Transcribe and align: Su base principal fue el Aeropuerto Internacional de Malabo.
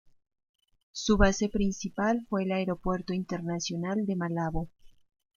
Su 0.93 1.15
base 1.15 1.47
principal 1.47 2.25
fue 2.27 2.41
el 2.41 2.53
Aeropuerto 2.53 3.13
Internacional 3.13 4.07
de 4.07 4.15
Malabo. 4.15 4.67